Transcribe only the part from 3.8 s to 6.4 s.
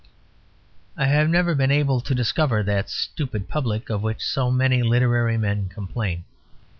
of which so many literary men complain.